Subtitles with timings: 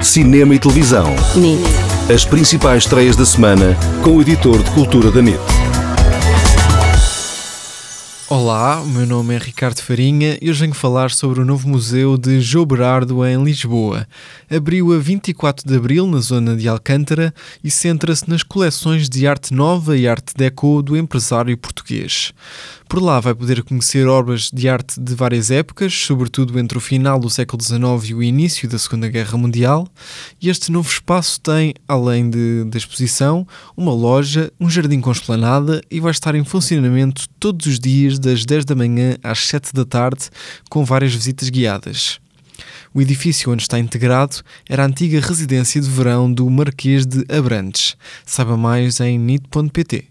[0.00, 1.14] cinema e televisão.
[1.34, 1.62] NIT.
[2.12, 5.59] As principais estreias da semana com o editor de cultura da NIT.
[8.32, 12.16] Olá, o meu nome é Ricardo Farinha e hoje venho falar sobre o novo museu
[12.16, 14.06] de João Berardo em Lisboa.
[14.48, 17.34] Abriu a 24 de abril na zona de Alcântara
[17.64, 22.32] e centra-se nas coleções de arte nova e arte deco do empresário português.
[22.88, 27.20] Por lá vai poder conhecer obras de arte de várias épocas, sobretudo entre o final
[27.20, 29.86] do século XIX e o início da Segunda Guerra Mundial.
[30.40, 32.30] E este novo espaço tem, além
[32.68, 37.78] da exposição, uma loja, um jardim com esplanada e vai estar em funcionamento todos os
[37.78, 40.28] dias das 10 da manhã às 7 da tarde,
[40.68, 42.20] com várias visitas guiadas.
[42.92, 47.96] O edifício onde está integrado era a antiga residência de verão do Marquês de Abrantes.
[48.26, 50.10] Saiba mais em nit.pt.